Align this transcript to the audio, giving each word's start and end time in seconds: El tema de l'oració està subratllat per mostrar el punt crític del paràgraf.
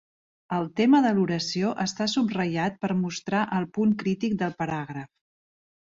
El 0.55 0.63
tema 0.79 1.01
de 1.07 1.11
l'oració 1.17 1.75
està 1.85 2.09
subratllat 2.15 2.81
per 2.87 2.93
mostrar 3.05 3.45
el 3.61 3.71
punt 3.79 3.97
crític 4.05 4.39
del 4.45 4.61
paràgraf. 4.65 5.11